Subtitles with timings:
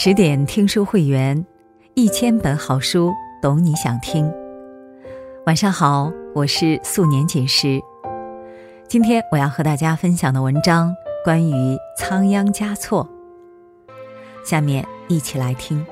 [0.00, 1.44] 十点听书会员，
[1.94, 3.12] 一千本好书，
[3.42, 4.32] 懂你想听。
[5.44, 7.80] 晚上好，我是素年锦时。
[8.86, 13.08] 今天我要和大家分享的文章关于仓央嘉措。
[14.44, 15.84] 下面一起来听。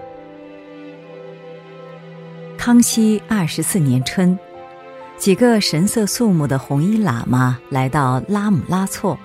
[2.57, 4.39] 康熙二十四年春，
[5.17, 9.19] 几个神色肃穆的红衣喇嘛来到拉姆拉措。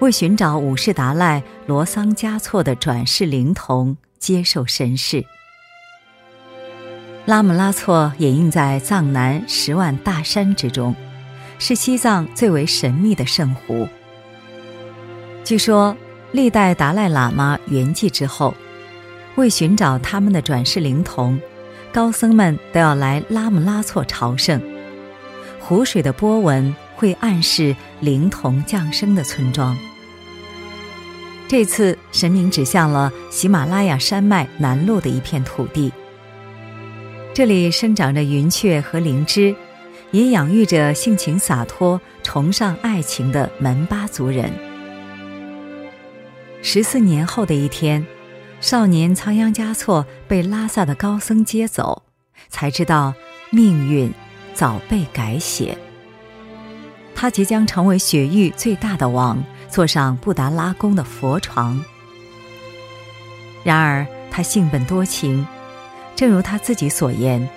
[0.00, 5.22] 为寻找五世达赖罗桑嘉措的转世灵童，接受神事。
[7.26, 10.94] 拉姆拉措掩映在藏南十万大山之中，
[11.58, 13.86] 是西藏最为神秘的圣湖。
[15.44, 15.94] 据说，
[16.32, 18.54] 历代达赖喇嘛圆寂之后，
[19.34, 21.38] 为寻找他们的转世灵童，
[21.92, 24.58] 高僧们都要来拉姆拉措朝圣。
[25.58, 29.76] 湖水的波纹会暗示灵童降生的村庄。
[31.50, 35.92] 这次神明指向了喜马拉雅山脉南麓的一片土地，
[37.34, 39.52] 这里生长着云雀和灵芝，
[40.12, 44.48] 也养育着性情洒脱、崇尚爱情的门巴族人。
[46.62, 48.06] 十四年后的一天，
[48.60, 52.04] 少年仓央嘉措被拉萨的高僧接走，
[52.48, 53.12] 才知道
[53.50, 54.12] 命运
[54.54, 55.76] 早被改写。
[57.12, 59.42] 他即将成为雪域最大的王。
[59.70, 61.82] 坐上布达拉宫的佛床。
[63.62, 65.46] 然而他性本多情，
[66.16, 67.48] 正如他自己所言：“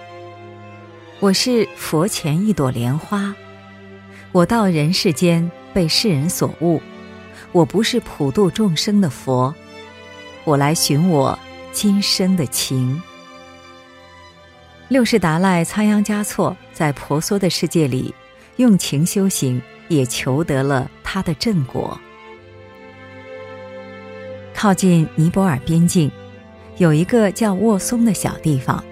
[1.19, 3.34] 我是佛前一朵莲花，
[4.31, 6.81] 我到人世间被世人所误，
[7.52, 9.53] 我不是普度众生的佛，
[10.44, 11.38] 我来寻我
[11.72, 13.02] 今生的情。”
[14.89, 18.14] 六世达赖仓央嘉措在婆娑的世界里
[18.58, 19.61] 用情修行。
[19.87, 21.99] 也求得了他的正果。
[24.53, 26.09] 靠近尼泊尔边境，
[26.77, 28.83] 有一个叫沃松的小地方。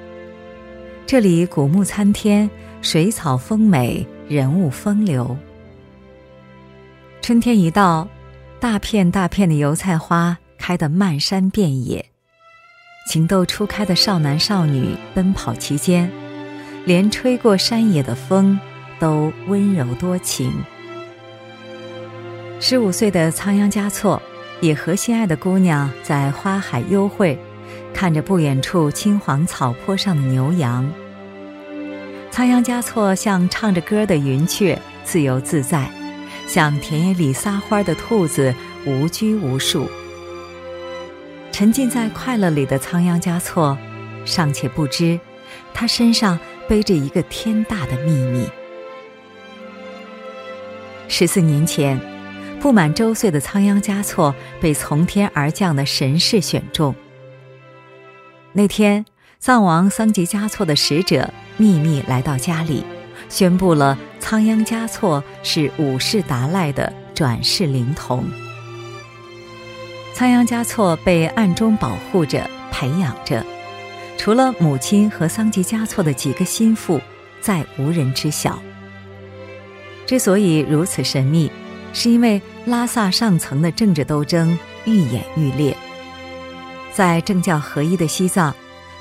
[1.05, 2.49] 这里古木参天，
[2.81, 5.37] 水草丰美，人物风流。
[7.21, 8.07] 春天一到，
[8.59, 12.05] 大片大片的油菜花开得漫山遍野，
[13.07, 16.11] 情窦初开的少男少女奔跑其间，
[16.85, 18.59] 连吹过山野的风
[18.99, 20.51] 都温柔多情。
[22.63, 24.21] 十五岁的仓央嘉措，
[24.59, 27.35] 也和心爱的姑娘在花海幽会，
[27.91, 30.87] 看着不远处青黄草坡上的牛羊。
[32.29, 35.89] 仓央嘉措像唱着歌的云雀，自由自在；
[36.47, 38.53] 像田野里撒欢的兔子，
[38.85, 39.89] 无拘无束。
[41.51, 43.75] 沉浸在快乐里的仓央嘉措，
[44.23, 45.19] 尚且不知，
[45.73, 46.37] 他身上
[46.69, 48.47] 背着一个天大的秘密。
[51.07, 51.99] 十四年前。
[52.61, 56.93] 不满周岁的仓央嘉措被从天而降的神士选中。
[58.53, 59.03] 那天，
[59.39, 61.27] 藏王桑吉嘉措的使者
[61.57, 62.85] 秘密来到家里，
[63.29, 68.23] 宣布了仓央嘉措是五世达赖的转世灵童。
[70.13, 73.43] 仓央嘉措被暗中保护着、培养着，
[74.19, 77.01] 除了母亲和桑吉嘉措的几个心腹，
[77.39, 78.61] 再无人知晓。
[80.05, 81.51] 之所以如此神秘。
[81.93, 85.75] 是因为拉萨上层的政治斗争愈演愈烈，
[86.93, 88.53] 在政教合一的西藏，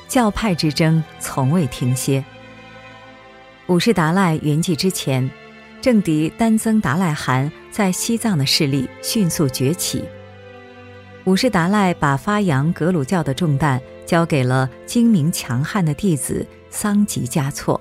[0.09, 2.25] 教派之争从未停歇。
[3.69, 5.31] 五世达赖圆寂之前，
[5.81, 10.05] 政敌丹增达赖汗在西藏的势力迅速崛起。
[11.25, 17.81] 五世达赖把发扬格鲁教的重担交给了精明强悍的弟子桑吉嘉措。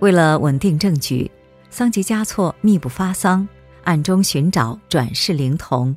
[0.00, 1.30] 为了稳定政局。
[1.70, 3.46] 桑吉嘉措密不发丧，
[3.84, 5.94] 暗中寻找转世灵童。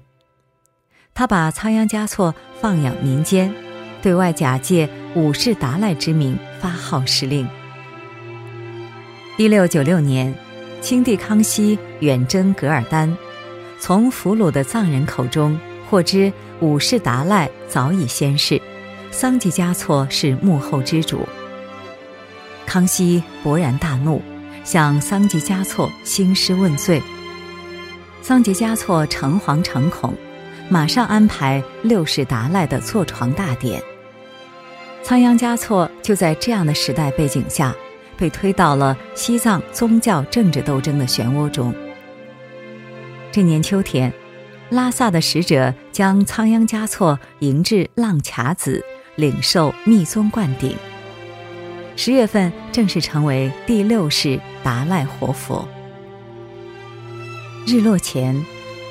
[1.13, 3.53] 他把仓央嘉措放养民间，
[4.01, 7.47] 对外假借五世达赖之名发号施令。
[9.37, 10.33] 一六九六年，
[10.81, 13.17] 清帝康熙远征噶尔丹，
[13.79, 15.57] 从俘虏的藏人口中
[15.89, 18.61] 获知五世达赖早已仙逝，
[19.09, 21.27] 桑吉嘉措是幕后之主。
[22.65, 24.21] 康熙勃然大怒。
[24.63, 27.01] 向桑吉嘉措兴师问罪。
[28.21, 30.13] 桑吉嘉措诚惶诚恐，
[30.69, 33.81] 马上安排六世达赖的坐床大典。
[35.03, 37.75] 仓央嘉措就在这样的时代背景下，
[38.15, 41.73] 被推到了西藏宗教政治斗争的漩涡中。
[43.31, 44.13] 这年秋天，
[44.69, 48.85] 拉萨的使者将仓央嘉措迎至浪卡子，
[49.15, 50.77] 领受密宗灌顶。
[52.03, 55.67] 十月份正式成为第六世达赖活佛。
[57.67, 58.43] 日落前，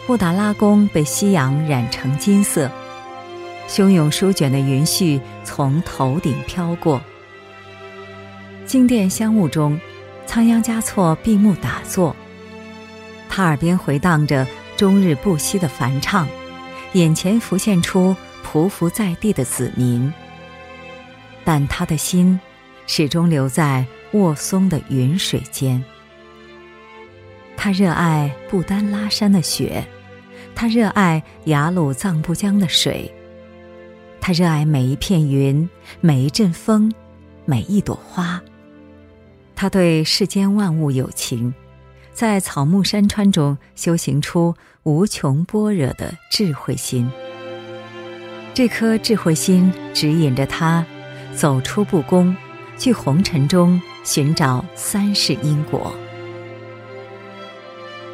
[0.06, 2.70] 布达拉宫被夕阳染成金色，
[3.68, 7.00] 汹涌舒卷的云絮从头顶飘过。
[8.64, 9.80] 金殿香雾中，
[10.24, 12.14] 仓央嘉措闭目打坐，
[13.28, 14.46] 他耳边回荡着
[14.76, 16.28] 终日不息的梵唱，
[16.92, 18.14] 眼前浮现出
[18.46, 20.12] 匍匐在地的子民。
[21.44, 22.38] 但他的心
[22.92, 25.80] 始终留在卧松的云水间。
[27.56, 29.86] 他热爱不丹拉山的雪，
[30.56, 33.08] 他热爱雅鲁藏布江的水，
[34.20, 35.70] 他热爱每一片云，
[36.00, 36.92] 每一阵风，
[37.44, 38.42] 每一朵花。
[39.54, 41.54] 他对世间万物有情，
[42.12, 44.52] 在草木山川中修行出
[44.82, 47.08] 无穷般若的智慧心。
[48.52, 50.84] 这颗智慧心指引着他。
[51.36, 52.36] 走出不公，
[52.80, 55.92] 去红尘中寻找三世因果。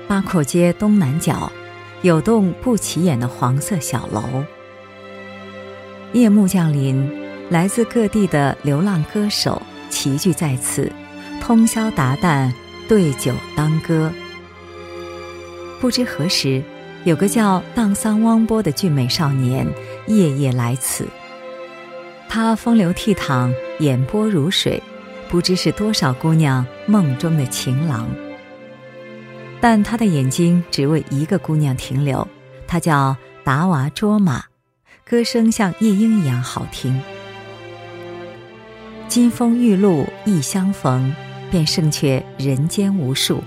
[0.09, 1.51] 八廓街东南角
[2.03, 4.45] 有栋不起眼的黄色小楼。
[6.13, 7.09] 夜幕降临，
[7.49, 10.91] 来自各地的流浪歌手齐聚在此，
[11.41, 12.53] 通宵达旦，
[12.89, 14.12] 对酒当歌。
[15.81, 16.61] 不知何时，
[17.05, 19.65] 有个叫荡桑汪波的俊美少年
[20.09, 21.07] 夜夜来此。
[22.37, 24.83] 他风流倜傥，眼波如水，
[25.27, 28.06] 不知是多少姑娘梦中的情郎。
[29.59, 32.29] 但他的眼睛只为一个姑娘停留，
[32.67, 34.44] 他叫达娃卓玛，
[35.03, 37.00] 歌声像夜莺一样好听。
[39.09, 41.11] 金风玉露一相逢，
[41.50, 43.43] 便胜却人间无数。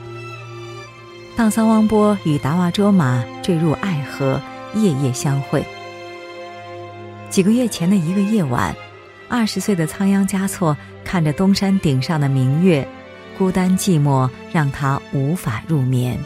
[1.38, 4.42] 荡桑汪波与达娃卓玛坠入爱河，
[4.74, 5.64] 夜夜相会。
[7.30, 8.76] 几个月前的一个夜晚，
[9.28, 12.86] 二十岁的仓央嘉措看着东山顶上的明月，
[13.38, 16.20] 孤单寂寞让他无法入眠。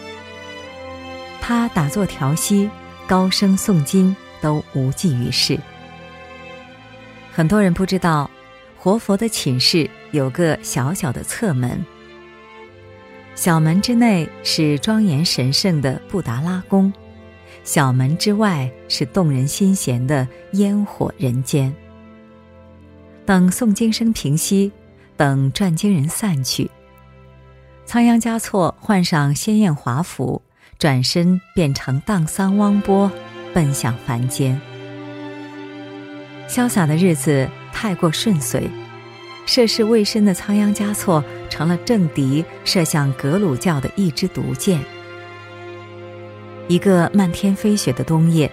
[1.42, 2.70] 他打坐调息，
[3.06, 5.60] 高声诵经，都无济于事。
[7.34, 8.32] 很多人不知道，
[8.78, 11.86] 活佛的寝室有个小小的侧门，
[13.36, 16.92] 小门之内是庄严神圣的布达拉宫。
[17.64, 21.74] 小门之外是动人心弦的烟火人间。
[23.26, 24.72] 等诵经声平息，
[25.16, 26.70] 等转经人散去，
[27.86, 30.42] 仓央嘉措换上鲜艳华服，
[30.78, 33.10] 转身变成荡桑汪波，
[33.54, 34.60] 奔向凡间。
[36.50, 38.70] 潇洒的日子太过顺遂，
[39.46, 44.84] 涉世未深的仓央嘉措成了政敌射向格鲁教的一支毒箭。
[46.74, 48.52] 一个漫天飞雪的冬夜，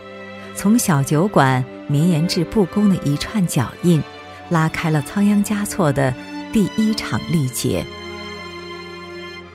[0.55, 4.03] 从小酒馆绵延至布宫的一串脚印，
[4.51, 6.15] 拉开了仓央嘉措的
[6.53, 7.83] 第一场历劫。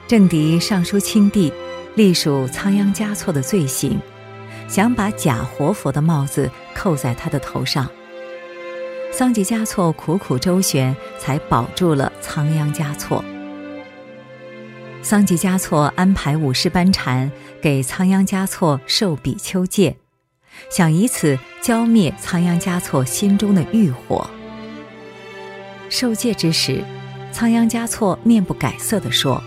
[0.08, 1.54] 政敌上书清帝，
[1.94, 4.00] 隶属仓央嘉措的罪行，
[4.68, 7.88] 想把假活佛的帽子扣在他的头上。
[9.12, 13.24] 桑吉嘉措苦苦周旋，才保住了仓央嘉措。
[15.06, 17.32] 桑吉嘉措安排武士班禅
[17.62, 19.96] 给仓央嘉措授比丘戒，
[20.72, 24.28] 想以此浇灭仓央嘉措心中的欲火。
[25.92, 26.84] 受戒之时，
[27.32, 29.44] 仓央嘉措面不改色地说：“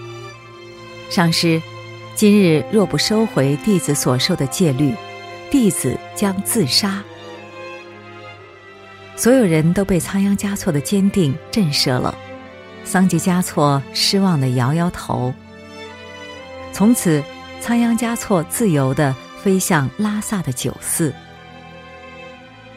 [1.10, 1.60] 上师，
[2.14, 4.94] 今日若不收回弟子所受的戒律，
[5.50, 7.02] 弟子将自杀。”
[9.18, 12.16] 所有人都被仓央嘉措的坚定震慑了，
[12.84, 15.34] 桑吉嘉措失望地摇摇头。
[16.72, 17.22] 从此，
[17.60, 21.12] 仓央嘉措自由地飞向拉萨的酒寺。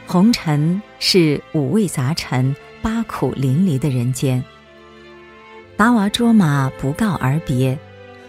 [0.07, 4.43] 红尘是五味杂陈、八苦淋漓的人间。
[5.77, 7.77] 达娃卓玛不告而别，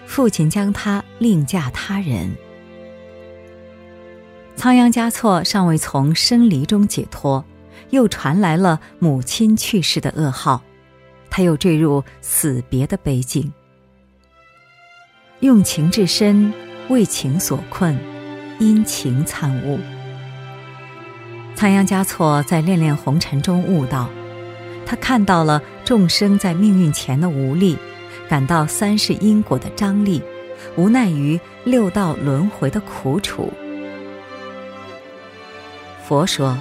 [0.07, 2.31] 父亲将他另嫁他人。
[4.55, 7.45] 仓央嘉措尚未从生离中解脱，
[7.91, 10.63] 又传来了母亲去世的噩耗，
[11.31, 13.53] 他又坠入死别的悲境。
[15.43, 16.53] 用情至深，
[16.89, 17.99] 为情所困，
[18.61, 19.81] 因情参悟。
[21.57, 24.09] 仓央嘉措在恋恋红尘中悟道，
[24.87, 27.77] 他看到了众生在命运前的无力，
[28.29, 30.23] 感到三世因果的张力，
[30.77, 33.53] 无奈于六道轮回的苦楚。
[36.07, 36.57] 佛说：“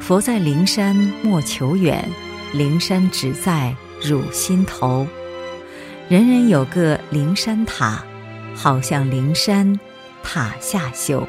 [0.00, 2.04] 佛在灵山莫求远，
[2.52, 5.06] 灵山只在汝心头。”
[6.08, 8.04] 人人有个灵山塔，
[8.54, 9.78] 好像灵山
[10.22, 11.26] 塔下修。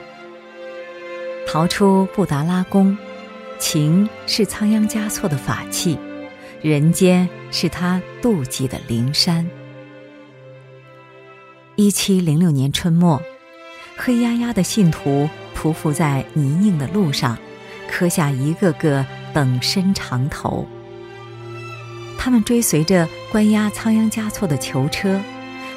[1.48, 2.98] 逃出布达拉宫，
[3.60, 5.98] 情是仓央嘉措的法器，
[6.62, 9.48] 人间是他妒忌的灵山。
[11.76, 13.22] 一七零六年春末，
[13.96, 17.38] 黑压压的信徒匍匐在泥泞的路上，
[17.90, 20.68] 磕下一个个等身长头。
[22.24, 25.20] 他们追随着关押仓央嘉措的囚车，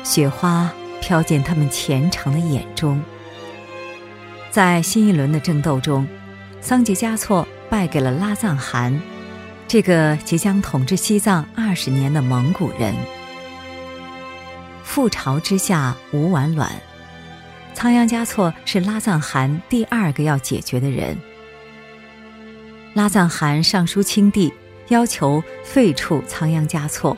[0.05, 3.03] 雪花飘进他们虔诚的眼中。
[4.49, 6.07] 在新一轮的争斗中，
[6.61, 8.97] 桑杰嘉措败给了拉藏汗，
[9.67, 12.95] 这个即将统治西藏二十年的蒙古人。
[14.87, 16.71] 覆巢之下无完卵，
[17.75, 21.19] 仓央嘉措是拉藏汗第二个要解决的人。
[22.95, 24.53] 拉藏汗上书清帝，
[24.89, 27.17] 要求废黜仓央嘉措。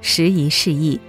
[0.00, 1.00] 时移世易，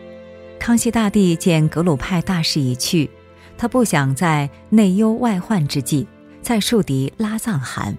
[0.59, 3.09] 康熙大帝见格鲁派大势已去。
[3.57, 6.07] 他不想在内忧外患之际
[6.41, 7.95] 再树敌拉藏汗，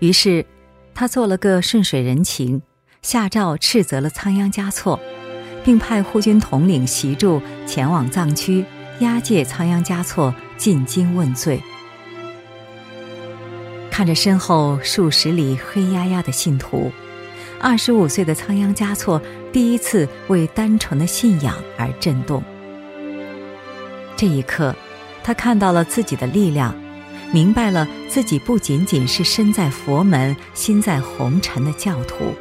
[0.00, 0.44] 于是
[0.92, 2.60] 他做了个顺水人情，
[3.02, 4.98] 下诏斥责了仓央嘉措，
[5.64, 8.64] 并派护军统领习柱前往藏区
[8.98, 11.62] 押解仓央嘉措进京问罪。
[14.00, 16.90] 看着身后数十里黑压压的信徒，
[17.60, 19.20] 二十五岁的仓央嘉措
[19.52, 22.42] 第一次为单纯的信仰而震动。
[24.16, 24.74] 这一刻，
[25.22, 26.74] 他看到了自己的力量，
[27.30, 32.34] 明白了自己不仅仅是身在佛门、心在红尘的教徒。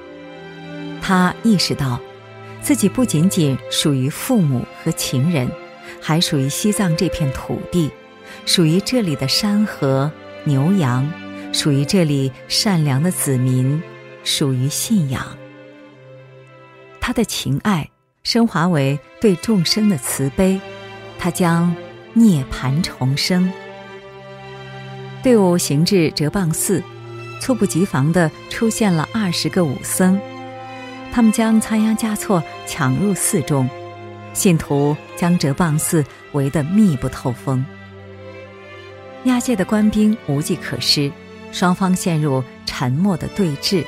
[1.02, 2.00] 他意识到，
[2.62, 5.52] 自己不仅仅属于父母和情人，
[6.00, 7.92] 还属于西藏这片土地，
[8.46, 10.10] 属于这里的山河、
[10.46, 11.06] 牛羊，
[11.52, 13.82] 属于这里善良的子民，
[14.24, 15.26] 属于信仰。
[17.00, 17.90] 他的情爱
[18.24, 20.60] 升华为对众生的慈悲。
[21.22, 21.76] 他将
[22.14, 23.52] 涅盘重生。
[25.22, 26.82] 队伍行至哲蚌寺，
[27.42, 30.18] 猝不及防地出现了二十个武僧，
[31.12, 33.70] 他们将仓央嘉措抢入寺中，
[34.34, 37.66] 信徒将哲蚌寺围得密不透风。
[39.26, 41.12] 押解的官兵无计可施，
[41.52, 43.86] 双方陷入沉默的对峙。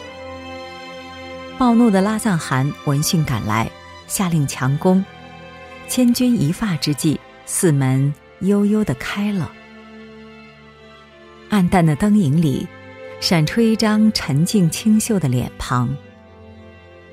[1.57, 3.69] 暴怒的拉藏汗闻讯赶来，
[4.07, 5.03] 下令强攻。
[5.87, 9.51] 千钧一发之际，寺门悠悠地开了。
[11.49, 12.65] 暗淡的灯影里，
[13.19, 15.93] 闪出一张沉静清秀的脸庞。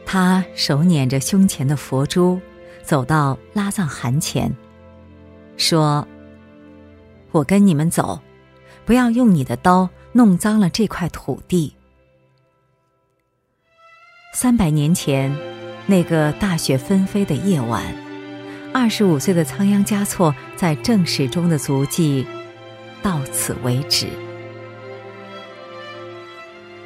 [0.07, 2.41] 他手捻着胸前的佛珠，
[2.83, 4.51] 走到拉藏汗前，
[5.59, 6.07] 说
[7.33, 8.19] ：“我跟你们走，
[8.87, 11.73] 不要用你的刀弄脏了这块土地。”
[14.35, 15.33] 三百年前，
[15.87, 17.85] 那个大雪纷飞的夜晚。
[18.75, 22.27] 二十五岁的仓央嘉措在正史中的足迹
[23.01, 24.09] 到此为止。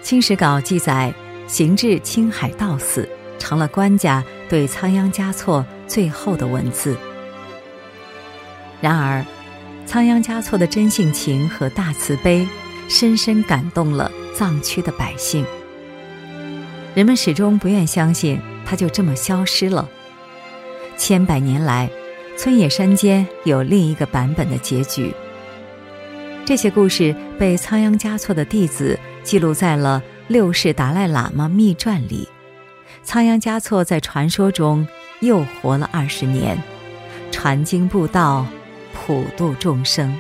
[0.03, 1.13] 清史稿记载，
[1.49, 3.09] 行至青海道寺，
[3.39, 6.95] 成了官家对仓央嘉措最后的文字。
[8.83, 9.25] 然而，
[9.87, 12.47] 仓央嘉措的真性情和大慈悲，
[12.93, 15.47] 深深感动了藏区的百姓。
[16.95, 19.89] 人们始终不愿相信他就这么消失了。
[20.99, 21.91] 千百年来，
[22.37, 25.11] 村野山间有另一个版本的结局。
[26.45, 32.29] 这些故事被仓央嘉措的弟子记录在了《六世达赖喇嘛秘传》里。
[33.03, 34.87] 仓央嘉措在传说中
[35.21, 36.63] 又活了二十年，
[37.31, 38.47] 传经布道，
[38.93, 40.15] 普度众生。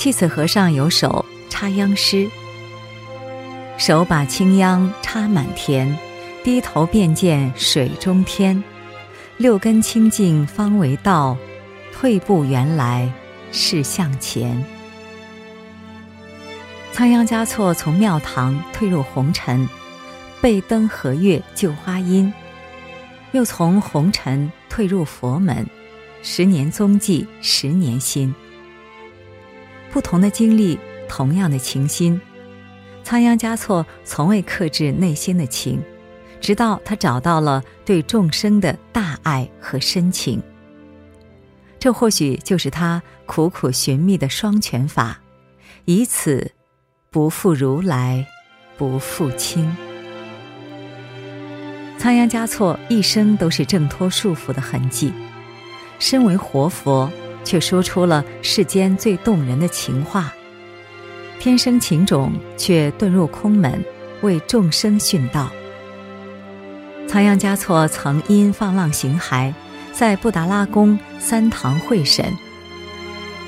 [0.00, 2.26] 弃子和尚有首插秧诗
[3.76, 5.94] ：“手把青秧插满田。”
[6.42, 8.64] 低头便见水中天，
[9.36, 11.36] 六根清净方为道，
[11.92, 13.12] 退步原来
[13.52, 14.64] 是向前。
[16.92, 19.68] 仓央嘉措从庙堂退入红尘，
[20.40, 22.32] 背灯和月救花阴，
[23.32, 25.66] 又从红尘退入佛门，
[26.22, 28.34] 十年踪迹十年心。
[29.90, 30.78] 不同的经历，
[31.08, 32.20] 同样的情心，
[33.02, 35.82] 仓央嘉措从未克制内心的情。
[36.40, 40.42] 直到他找到了对众生的大爱和深情，
[41.78, 45.20] 这或许就是他苦苦寻觅的双全法，
[45.84, 46.52] 以此
[47.10, 48.26] 不负如来，
[48.78, 49.70] 不负卿。
[51.98, 55.12] 仓央嘉措一生都是挣脱束缚的痕迹，
[55.98, 57.12] 身为活佛，
[57.50, 60.32] 却说出了世间最动人的情话。
[61.40, 63.84] 天生情种，却遁入空门，
[64.20, 65.50] 为众生殉道。
[67.08, 69.52] 仓央嘉措曾因放浪形骸，
[69.92, 72.24] 在布达拉宫三堂会审，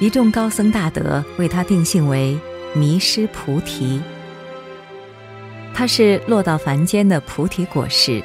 [0.01, 2.37] 一众高僧大德为他定性为
[2.75, 4.03] 迷失菩提。
[5.73, 8.21] 他是落到凡间的菩提果实，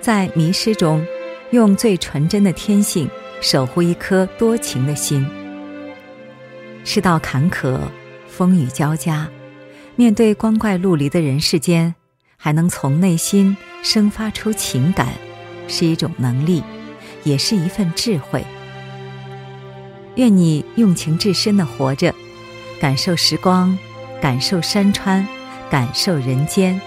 [0.00, 1.04] 在迷失中，
[1.50, 5.26] 用最纯真的天性守护一颗多情的心。
[6.84, 7.78] 世道坎坷，
[8.28, 9.28] 风雨交加，
[9.96, 11.94] 面对光怪陆离的人世间，
[12.36, 15.08] 还能从内心生发出情感，
[15.68, 16.62] 是一种能力，
[17.24, 18.44] 也是一份智慧。
[20.16, 22.14] 愿你用情至深的活着，
[22.80, 23.78] 感受时光，
[24.20, 25.26] 感受山川，
[25.70, 26.80] 感受人间，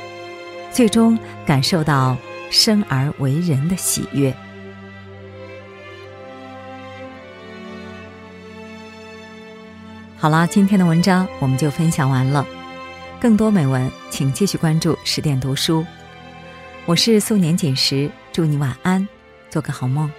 [0.71, 2.17] 最终感受到
[2.49, 4.35] 生而为人的喜悦。
[10.23, 12.47] 好了，今天的文章我们就分享完了。
[13.19, 15.85] 更多美文，请继续关注十点读书。
[16.85, 19.05] 我是素年锦时，祝你晚安，
[19.49, 20.09] 做个好梦。